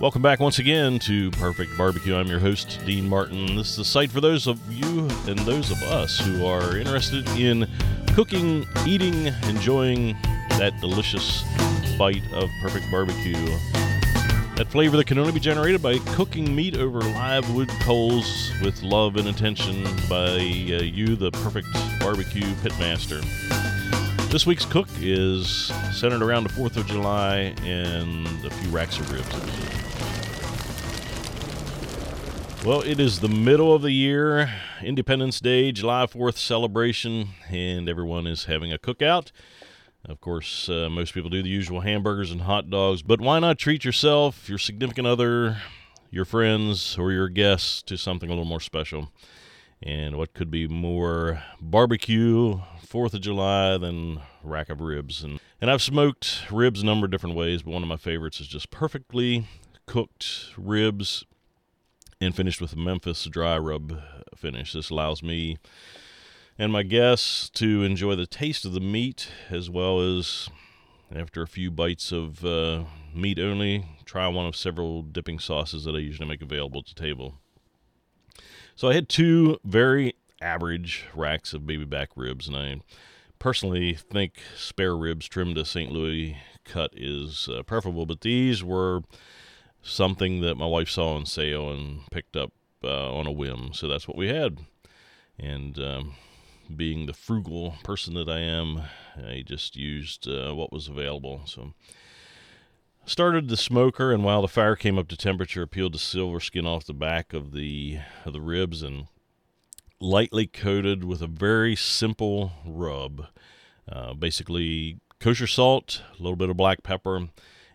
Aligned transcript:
Welcome 0.00 0.22
back 0.22 0.38
once 0.38 0.60
again 0.60 1.00
to 1.00 1.32
Perfect 1.32 1.76
Barbecue. 1.76 2.14
I'm 2.14 2.28
your 2.28 2.38
host, 2.38 2.78
Dean 2.86 3.08
Martin. 3.08 3.56
This 3.56 3.70
is 3.70 3.76
the 3.78 3.84
site 3.84 4.12
for 4.12 4.20
those 4.20 4.46
of 4.46 4.60
you 4.72 5.08
and 5.26 5.36
those 5.40 5.72
of 5.72 5.82
us 5.82 6.20
who 6.20 6.46
are 6.46 6.76
interested 6.76 7.26
in 7.30 7.68
cooking, 8.14 8.64
eating, 8.86 9.26
enjoying 9.48 10.16
that 10.50 10.72
delicious 10.80 11.42
bite 11.98 12.22
of 12.32 12.48
perfect 12.62 12.88
barbecue. 12.92 13.34
That 14.54 14.68
flavor 14.68 14.96
that 14.96 15.08
can 15.08 15.18
only 15.18 15.32
be 15.32 15.40
generated 15.40 15.82
by 15.82 15.98
cooking 16.14 16.54
meat 16.54 16.76
over 16.76 17.00
live 17.00 17.52
wood 17.52 17.70
coals 17.80 18.52
with 18.62 18.80
love 18.84 19.16
and 19.16 19.26
attention 19.26 19.82
by 20.08 20.36
uh, 20.36 20.84
you, 20.84 21.16
the 21.16 21.32
perfect 21.32 21.66
barbecue 21.98 22.46
pitmaster. 22.62 23.20
This 24.30 24.46
week's 24.46 24.64
cook 24.64 24.88
is 25.00 25.72
centered 25.92 26.22
around 26.22 26.44
the 26.44 26.50
4th 26.50 26.76
of 26.76 26.86
July 26.86 27.52
and 27.62 28.28
a 28.44 28.50
few 28.50 28.70
racks 28.70 29.00
of 29.00 29.10
ribs. 29.10 29.77
Well, 32.64 32.82
it 32.82 32.98
is 32.98 33.20
the 33.20 33.28
middle 33.28 33.72
of 33.72 33.82
the 33.82 33.92
year, 33.92 34.52
Independence 34.82 35.38
Day, 35.40 35.70
July 35.70 36.06
4th 36.06 36.36
celebration, 36.36 37.28
and 37.48 37.88
everyone 37.88 38.26
is 38.26 38.44
having 38.44 38.72
a 38.72 38.78
cookout. 38.78 39.30
Of 40.04 40.20
course, 40.20 40.68
uh, 40.68 40.88
most 40.90 41.14
people 41.14 41.30
do 41.30 41.40
the 41.40 41.48
usual 41.48 41.80
hamburgers 41.80 42.32
and 42.32 42.42
hot 42.42 42.68
dogs, 42.68 43.00
but 43.00 43.20
why 43.20 43.38
not 43.38 43.58
treat 43.58 43.84
yourself, 43.84 44.48
your 44.48 44.58
significant 44.58 45.06
other, 45.06 45.58
your 46.10 46.24
friends, 46.24 46.98
or 46.98 47.12
your 47.12 47.28
guests 47.28 47.80
to 47.84 47.96
something 47.96 48.28
a 48.28 48.32
little 48.32 48.44
more 48.44 48.60
special? 48.60 49.12
And 49.80 50.16
what 50.16 50.34
could 50.34 50.50
be 50.50 50.66
more 50.66 51.42
barbecue, 51.60 52.60
4th 52.84 53.14
of 53.14 53.20
July, 53.20 53.78
than 53.78 54.20
rack 54.42 54.68
of 54.68 54.80
ribs? 54.80 55.22
And, 55.22 55.40
and 55.60 55.70
I've 55.70 55.82
smoked 55.82 56.50
ribs 56.50 56.82
a 56.82 56.86
number 56.86 57.04
of 57.06 57.12
different 57.12 57.36
ways, 57.36 57.62
but 57.62 57.70
one 57.70 57.84
of 57.84 57.88
my 57.88 57.96
favorites 57.96 58.40
is 58.40 58.48
just 58.48 58.70
perfectly 58.70 59.46
cooked 59.86 60.50
ribs 60.58 61.24
and 62.20 62.34
finished 62.34 62.60
with 62.60 62.72
a 62.72 62.76
Memphis 62.76 63.24
dry 63.24 63.56
rub 63.58 64.00
finish. 64.36 64.72
This 64.72 64.90
allows 64.90 65.22
me 65.22 65.58
and 66.58 66.72
my 66.72 66.82
guests 66.82 67.48
to 67.50 67.84
enjoy 67.84 68.16
the 68.16 68.26
taste 68.26 68.64
of 68.64 68.72
the 68.72 68.80
meat 68.80 69.28
as 69.48 69.70
well 69.70 70.00
as, 70.00 70.48
after 71.14 71.42
a 71.42 71.46
few 71.46 71.70
bites 71.70 72.10
of 72.10 72.44
uh, 72.44 72.84
meat 73.14 73.38
only, 73.38 73.86
try 74.04 74.26
one 74.26 74.46
of 74.46 74.56
several 74.56 75.02
dipping 75.02 75.38
sauces 75.38 75.84
that 75.84 75.94
I 75.94 75.98
usually 75.98 76.28
make 76.28 76.42
available 76.42 76.82
to 76.82 76.94
table. 76.94 77.34
So 78.74 78.88
I 78.88 78.94
had 78.94 79.08
two 79.08 79.58
very 79.64 80.14
average 80.40 81.04
racks 81.14 81.52
of 81.52 81.66
baby 81.66 81.84
back 81.84 82.10
ribs, 82.16 82.48
and 82.48 82.56
I 82.56 82.80
personally 83.38 83.94
think 83.94 84.34
spare 84.56 84.96
ribs 84.96 85.28
trimmed 85.28 85.54
to 85.56 85.64
St. 85.64 85.92
Louis 85.92 86.36
cut 86.64 86.90
is 86.96 87.48
uh, 87.48 87.62
preferable, 87.62 88.06
but 88.06 88.22
these 88.22 88.64
were 88.64 89.02
something 89.82 90.40
that 90.40 90.56
my 90.56 90.66
wife 90.66 90.88
saw 90.88 91.14
on 91.14 91.26
sale 91.26 91.70
and 91.70 92.00
picked 92.10 92.36
up 92.36 92.52
uh, 92.84 93.12
on 93.12 93.26
a 93.26 93.32
whim. 93.32 93.70
So 93.72 93.88
that's 93.88 94.06
what 94.06 94.16
we 94.16 94.28
had. 94.28 94.58
And 95.38 95.78
um, 95.78 96.14
being 96.74 97.06
the 97.06 97.12
frugal 97.12 97.76
person 97.84 98.14
that 98.14 98.28
I 98.28 98.40
am, 98.40 98.82
I 99.16 99.42
just 99.44 99.76
used 99.76 100.28
uh, 100.28 100.54
what 100.54 100.72
was 100.72 100.88
available. 100.88 101.42
So 101.46 101.72
started 103.04 103.48
the 103.48 103.56
smoker, 103.56 104.12
and 104.12 104.22
while 104.22 104.42
the 104.42 104.48
fire 104.48 104.76
came 104.76 104.98
up 104.98 105.08
to 105.08 105.16
temperature, 105.16 105.66
peeled 105.66 105.94
the 105.94 105.98
silver 105.98 106.40
skin 106.40 106.66
off 106.66 106.84
the 106.84 106.92
back 106.92 107.32
of 107.32 107.52
the 107.52 107.98
of 108.24 108.32
the 108.32 108.40
ribs 108.40 108.82
and 108.82 109.06
lightly 110.00 110.46
coated 110.46 111.04
with 111.04 111.22
a 111.22 111.26
very 111.26 111.74
simple 111.74 112.52
rub. 112.64 113.26
Uh, 113.90 114.12
basically, 114.12 114.98
kosher 115.18 115.46
salt, 115.46 116.02
a 116.18 116.22
little 116.22 116.36
bit 116.36 116.50
of 116.50 116.56
black 116.56 116.82
pepper, 116.82 117.28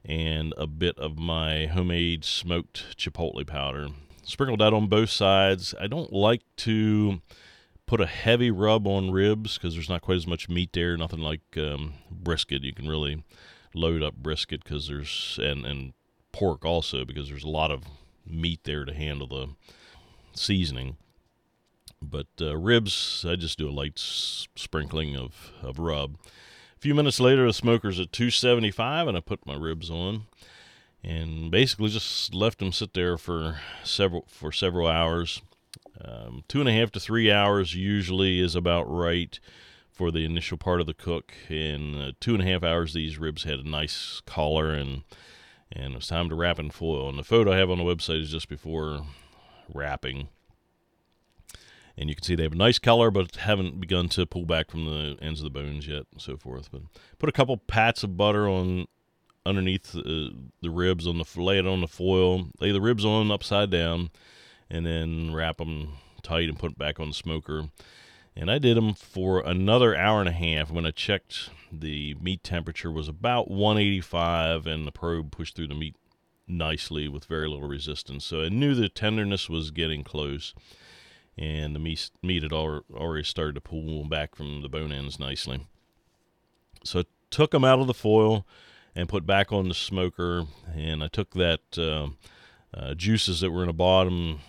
and 0.06 0.54
a 0.58 0.68
bit 0.68 0.98
of 0.98 1.18
my 1.18 1.68
homemade 1.68 2.26
smoked 2.26 2.98
chipotle 2.98 3.46
powder. 3.46 3.90
Sprinkled 4.24 4.60
that 4.60 4.74
on 4.74 4.88
both 4.88 5.10
sides. 5.10 5.74
I 5.80 5.88
don't 5.88 6.14
like 6.14 6.42
to 6.58 7.22
put 7.86 8.02
a 8.02 8.06
heavy 8.06 8.52
rub 8.52 8.88
on 8.88 9.12
ribs 9.12 9.58
because 9.58 9.76
there's 9.76 9.90
not 9.90 10.02
quite 10.02 10.16
as 10.16 10.28
much 10.28 10.50
meat 10.50 10.72
there. 10.74 10.96
Nothing 10.98 11.20
like 11.20 11.42
um, 11.58 11.94
brisket. 12.10 12.64
You 12.64 12.74
can 12.74 12.88
really 12.88 13.24
load 13.74 14.02
up 14.04 14.16
brisket 14.16 14.64
because 14.64 14.88
there's 14.88 15.40
and 15.42 15.66
and 15.66 15.94
pork 16.32 16.66
also 16.66 17.06
because 17.06 17.30
there's 17.30 17.44
a 17.44 17.50
lot 17.50 17.72
of 17.72 17.84
meat 18.26 18.62
there 18.64 18.86
to 18.86 18.94
handle 18.94 19.28
the 19.28 19.50
seasoning. 20.34 20.98
But 22.02 22.28
uh, 22.42 22.58
ribs, 22.58 23.26
I 23.28 23.36
just 23.36 23.58
do 23.58 23.70
a 23.70 23.72
light 23.72 23.94
s- 23.98 24.48
sprinkling 24.56 25.16
of, 25.16 25.52
of 25.62 25.80
rub 25.80 26.18
few 26.84 26.94
minutes 26.94 27.22
later, 27.22 27.48
the 27.48 27.54
smoker's 27.54 27.98
at 27.98 28.12
275, 28.12 29.08
and 29.08 29.16
I 29.16 29.22
put 29.22 29.46
my 29.46 29.56
ribs 29.56 29.90
on, 29.90 30.24
and 31.02 31.50
basically 31.50 31.88
just 31.88 32.34
left 32.34 32.60
them 32.60 32.74
sit 32.74 32.94
there 32.94 33.18
for 33.18 33.62
several 33.86 34.26
for 34.28 34.52
several 34.52 34.90
hours. 34.90 35.42
Um, 36.04 36.44
two 36.50 36.60
and 36.60 36.68
a 36.68 36.74
half 36.74 36.92
to 36.92 37.00
three 37.00 37.32
hours 37.32 37.74
usually 37.74 38.42
is 38.42 38.54
about 38.54 38.84
right 38.94 39.40
for 39.94 40.12
the 40.12 40.26
initial 40.26 40.58
part 40.58 40.82
of 40.82 40.86
the 40.86 40.94
cook. 40.94 41.34
In 41.50 41.96
uh, 41.96 42.12
two 42.20 42.34
and 42.34 42.44
a 42.44 42.52
half 42.52 42.64
hours, 42.66 42.94
these 42.94 43.18
ribs 43.18 43.46
had 43.46 43.60
a 43.60 43.70
nice 43.70 44.22
color, 44.26 44.74
and 44.74 45.04
and 45.72 45.94
it 45.94 45.96
was 45.96 46.08
time 46.08 46.28
to 46.28 46.36
wrap 46.36 46.60
in 46.60 46.70
foil. 46.70 47.08
And 47.08 47.18
the 47.18 47.24
photo 47.24 47.54
I 47.54 47.60
have 47.60 47.70
on 47.70 47.78
the 47.78 47.86
website 47.86 48.20
is 48.20 48.32
just 48.32 48.50
before 48.50 49.06
wrapping 49.74 50.28
and 51.98 52.10
you 52.10 52.16
can 52.16 52.24
see 52.24 52.36
they 52.36 52.44
have 52.44 52.54
a 52.54 52.58
nice 52.58 52.80
color, 52.80 53.12
but 53.12 53.36
haven't 53.36 53.80
begun 53.80 54.10
to 54.10 54.26
pull 54.26 54.46
back 54.46 54.72
from 54.72 54.86
the 54.86 55.18
ends 55.22 55.40
of 55.40 55.44
the 55.44 55.50
bones 55.50 55.88
yet, 55.88 56.06
and 56.12 56.22
so 56.22 56.38
forth. 56.38 56.70
But 56.72 56.82
put 57.20 57.30
a 57.30 57.34
couple 57.34 57.58
pats 57.58 58.04
of 58.04 58.18
butter 58.18 58.48
on 58.48 58.88
underneath 59.46 59.92
the, 59.92 60.34
the 60.62 60.70
ribs 60.70 61.06
on 61.06 61.18
the 61.18 61.26
lay 61.42 61.60
it 61.60 61.68
on 61.68 61.82
the 61.82 61.88
foil, 61.88 62.48
lay 62.60 62.72
the 62.72 62.82
ribs 62.82 63.06
on 63.06 63.32
upside 63.32 63.70
down, 63.70 64.10
and 64.70 64.86
then 64.86 65.34
wrap 65.34 65.58
them 65.58 65.94
tight 66.24 66.50
and 66.50 66.58
put 66.58 66.72
it 66.72 66.78
back 66.78 67.00
on 67.00 67.10
the 67.10 67.14
smoker. 67.14 67.70
And 68.36 68.50
I 68.50 68.58
did 68.58 68.78
them 68.78 68.96
for 68.96 69.42
another 69.42 69.96
hour 69.96 70.20
and 70.20 70.30
a 70.30 70.34
half. 70.34 70.72
When 70.72 70.88
I 70.88 70.92
checked, 70.92 71.52
the 71.72 72.16
meat 72.16 72.44
temperature 72.44 72.92
was 72.92 73.08
about 73.08 73.52
185, 73.52 74.66
and 74.66 74.88
the 74.88 74.92
probe 74.92 75.32
pushed 75.32 75.56
through 75.56 75.68
the 75.68 75.76
meat 75.76 75.96
nicely 76.48 77.08
with 77.08 77.26
very 77.26 77.48
little 77.48 77.68
resistance. 77.68 78.26
So 78.26 78.42
I 78.42 78.50
knew 78.50 78.74
the 78.74 78.90
tenderness 78.90 79.50
was 79.50 79.70
getting 79.70 80.04
close 80.04 80.56
and 81.38 81.76
the 81.76 81.80
meat, 81.80 82.12
meat 82.22 82.44
had 82.44 82.54
already 82.54 83.24
started 83.24 83.56
to 83.56 83.62
pull 83.62 84.06
back 84.06 84.36
from 84.36 84.62
the 84.62 84.70
bone 84.70 84.92
ends 84.92 85.20
nicely. 85.20 85.68
So 86.84 87.00
I 87.00 87.04
took 87.32 87.52
them 87.52 87.64
out 87.64 87.80
of 87.80 87.88
the 87.88 87.94
foil 87.94 88.46
and 88.96 89.10
put 89.10 89.26
back 89.26 89.52
on 89.52 89.70
the 89.70 89.74
smoker, 89.74 90.46
and 90.76 91.04
I 91.04 91.08
took 91.08 91.32
that 91.32 91.62
uh, 91.78 92.10
uh, 92.78 92.94
juices 92.94 93.42
that 93.42 93.52
were 93.52 93.64
in 93.64 93.68
the 93.68 93.74
bottom 93.74 94.40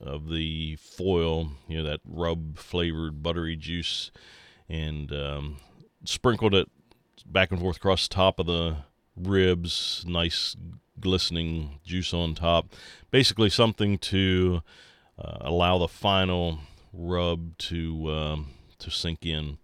of 0.00 0.28
the 0.28 0.76
foil, 0.76 1.50
you 1.66 1.78
know, 1.78 1.88
that 1.88 2.00
rub 2.04 2.58
flavored 2.58 3.22
buttery 3.22 3.56
juice, 3.56 4.12
and 4.68 5.12
um, 5.12 5.56
sprinkled 6.04 6.54
it 6.54 6.70
back 7.26 7.50
and 7.50 7.60
forth 7.60 7.76
across 7.78 8.06
the 8.06 8.14
top 8.14 8.38
of 8.38 8.46
the 8.46 8.76
ribs, 9.16 10.04
nice 10.06 10.56
glistening 11.00 11.80
juice 11.84 12.14
on 12.14 12.34
top. 12.34 12.72
Basically, 13.10 13.50
something 13.50 13.98
to 13.98 14.62
uh, 15.18 15.38
allow 15.40 15.78
the 15.78 15.88
final 15.88 16.60
rub 16.92 17.56
to 17.58 18.10
um, 18.10 18.50
to 18.78 18.90
sink 18.90 19.24
in. 19.26 19.58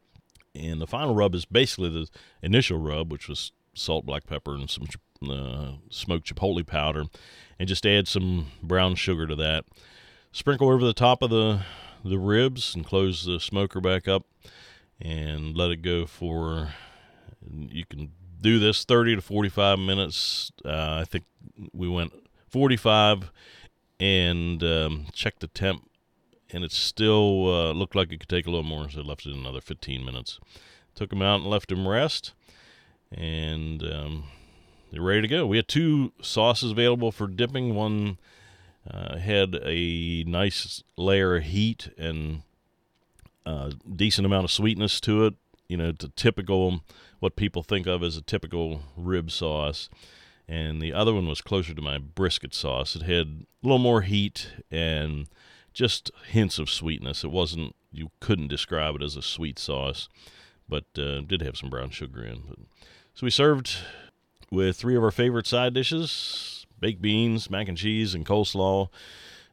And 0.55 0.81
the 0.81 0.87
final 0.87 1.15
rub 1.15 1.35
is 1.35 1.45
basically 1.45 1.91
the 1.91 2.09
initial 2.43 2.79
rub, 2.79 3.11
which 3.11 3.29
was 3.29 3.53
salt, 3.75 4.07
black 4.07 4.27
pepper, 4.27 4.55
and 4.55 4.71
some 4.71 4.87
uh, 5.29 5.73
smoked 5.91 6.33
chipotle 6.33 6.67
powder, 6.67 7.05
and 7.59 7.69
just 7.69 7.87
add 7.87 8.07
some 8.07 8.47
brown 8.63 8.95
sugar 8.95 9.27
to 9.27 9.35
that. 9.37 9.65
Sprinkle 10.33 10.71
over 10.71 10.85
the 10.85 10.93
top 10.93 11.23
of 11.23 11.31
the 11.31 11.63
the 12.05 12.19
ribs 12.19 12.75
and 12.75 12.85
close 12.85 13.25
the 13.25 13.41
smoker 13.41 13.81
back 13.81 14.07
up, 14.07 14.27
and 15.01 15.57
let 15.57 15.71
it 15.71 15.83
go 15.83 16.07
for. 16.07 16.71
You 17.51 17.85
can 17.85 18.13
do 18.41 18.59
this 18.59 18.85
30 18.85 19.17
to 19.17 19.23
45 19.23 19.79
minutes. 19.79 20.53
Uh, 20.65 20.99
I 21.01 21.05
think 21.05 21.25
we 21.73 21.89
went 21.89 22.13
45 22.49 23.31
and 24.01 24.63
um, 24.63 25.07
checked 25.13 25.41
the 25.41 25.47
temp, 25.47 25.89
and 26.51 26.65
it 26.65 26.73
still 26.73 27.49
uh, 27.49 27.73
looked 27.73 27.95
like 27.95 28.13
it 28.13 28.21
could 28.21 28.29
take 28.29 28.47
a 28.47 28.51
little 28.51 28.65
more, 28.65 28.89
so 28.89 29.01
I 29.01 29.05
left 29.05 29.27
it 29.27 29.35
another 29.35 29.61
15 29.61 30.05
minutes. 30.05 30.39
Took 30.95 31.11
them 31.11 31.23
out 31.23 31.41
and 31.41 31.51
left 31.51 31.69
them 31.69 31.89
rest, 31.89 32.33
and 33.13 33.83
um, 33.83 34.25
they're 34.93 35.03
ready 35.03 35.23
to 35.23 35.29
go. 35.29 35.47
We 35.47 35.57
had 35.57 35.69
two 35.69 36.13
sauces 36.21 36.73
available 36.73 37.11
for 37.11 37.27
dipping. 37.27 37.75
One 37.75 38.19
uh, 38.89 39.17
had 39.17 39.59
a 39.63 40.25
nice 40.25 40.83
layer 40.97 41.37
of 41.37 41.45
heat 41.45 41.91
and 41.99 42.43
a 43.47 43.51
uh, 43.51 43.71
decent 43.95 44.27
amount 44.27 44.45
of 44.45 44.51
sweetness 44.51 45.01
to 45.03 45.27
it. 45.27 45.35
You 45.69 45.77
know, 45.77 45.93
the 45.93 46.09
typical 46.09 46.83
what 47.21 47.37
people 47.37 47.63
think 47.63 47.87
of 47.87 48.03
as 48.03 48.17
a 48.17 48.23
typical 48.23 48.83
rib 48.97 49.31
sauce 49.31 49.89
and 50.49 50.81
the 50.81 50.93
other 50.93 51.15
one 51.15 51.27
was 51.27 51.41
closer 51.41 51.75
to 51.75 51.83
my 51.83 51.99
brisket 51.99 52.55
sauce. 52.55 52.95
It 52.97 53.03
had 53.03 53.27
a 53.27 53.47
little 53.63 53.79
more 53.79 54.03
heat 54.03 54.49
and 54.71 55.27
just 55.73 56.11
hints 56.29 56.59
of 56.59 56.71
sweetness. 56.71 57.25
It 57.25 57.31
wasn't 57.31 57.75
you 57.93 58.11
couldn't 58.21 58.49
describe 58.49 58.97
it 58.97 59.03
as 59.03 59.17
a 59.17 59.23
sweet 59.23 59.59
sauce, 59.59 60.09
but 60.69 60.85
uh, 60.99 61.21
did 61.21 61.43
have 61.43 61.57
some 61.57 61.71
brown 61.71 61.91
sugar 61.91 62.25
in. 62.25 62.43
But, 62.49 62.59
so 63.15 63.25
we 63.25 63.31
served 63.31 63.77
with 64.51 64.77
three 64.77 64.97
of 64.97 65.05
our 65.05 65.11
favorite 65.11 65.47
side 65.47 65.75
dishes: 65.75 66.67
baked 66.81 67.01
beans, 67.01 67.51
mac 67.51 67.69
and 67.69 67.79
cheese, 67.79 68.15
and 68.15 68.27
coleslaw. 68.27 68.89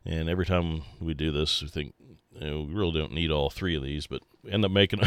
And 0.04 0.30
every 0.30 0.48
time 0.48 0.82
we 1.00 1.14
do 1.14 1.32
this, 1.32 1.62
we 1.62 1.68
think 1.68 1.94
you 2.42 2.50
know, 2.50 2.62
we 2.62 2.74
really 2.74 3.00
don't 3.00 3.14
need 3.14 3.30
all 3.30 3.50
three 3.50 3.76
of 3.76 3.84
these, 3.84 4.08
but 4.08 4.24
end 4.50 4.66
up 4.66 4.72
making 4.72 5.02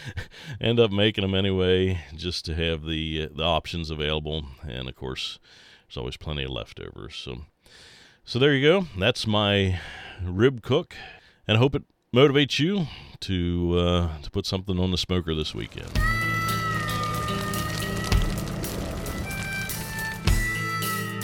end 0.60 0.78
up 0.78 0.92
making 0.92 1.22
them 1.22 1.34
anyway, 1.34 2.00
just 2.14 2.44
to 2.44 2.54
have 2.54 2.84
the 2.84 3.28
the 3.34 3.42
options 3.42 3.90
available. 3.90 4.44
And 4.62 4.88
of 4.88 4.94
course, 4.94 5.40
there's 5.86 5.96
always 5.96 6.16
plenty 6.16 6.44
of 6.44 6.50
leftovers. 6.50 7.16
So, 7.16 7.42
so 8.24 8.38
there 8.38 8.54
you 8.54 8.66
go. 8.66 8.86
That's 8.96 9.26
my 9.26 9.80
rib 10.22 10.62
cook, 10.62 10.94
and 11.48 11.56
I 11.56 11.60
hope 11.60 11.74
it 11.74 11.82
motivates 12.14 12.60
you 12.60 12.86
to 13.20 13.78
uh, 13.78 14.18
to 14.22 14.30
put 14.30 14.46
something 14.46 14.78
on 14.78 14.92
the 14.92 14.98
smoker 14.98 15.34
this 15.34 15.54
weekend. 15.54 16.15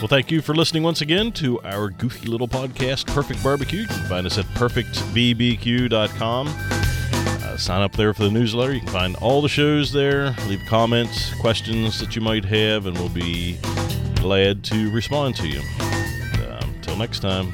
Well, 0.02 0.08
thank 0.08 0.32
you 0.32 0.42
for 0.42 0.52
listening 0.52 0.82
once 0.82 1.00
again 1.00 1.30
to 1.34 1.60
our 1.60 1.88
goofy 1.88 2.26
little 2.26 2.48
podcast, 2.48 3.06
Perfect 3.06 3.40
Barbecue. 3.40 3.82
You 3.82 3.86
can 3.86 4.08
find 4.08 4.26
us 4.26 4.36
at 4.36 4.46
perfectbbq.com. 4.46 6.48
Uh, 6.48 7.56
sign 7.56 7.82
up 7.82 7.92
there 7.92 8.12
for 8.12 8.24
the 8.24 8.30
newsletter. 8.32 8.72
You 8.72 8.80
can 8.80 8.88
find 8.88 9.14
all 9.18 9.40
the 9.40 9.48
shows 9.48 9.92
there. 9.92 10.34
Leave 10.48 10.58
comments, 10.66 11.32
questions 11.34 12.00
that 12.00 12.16
you 12.16 12.20
might 12.20 12.44
have, 12.44 12.86
and 12.86 12.98
we'll 12.98 13.10
be 13.10 13.58
glad 14.16 14.64
to 14.64 14.90
respond 14.90 15.36
to 15.36 15.46
you. 15.46 15.62
Until 16.40 16.96
next 16.96 17.20
time. 17.20 17.52